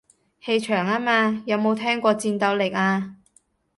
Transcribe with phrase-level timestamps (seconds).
[0.43, 3.17] 氣場吖嘛，有冇聽過戰鬥力啊